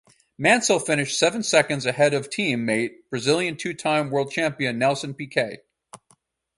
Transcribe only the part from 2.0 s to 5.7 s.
of team mate Brazilian two-time World Champion Nelson Piquet.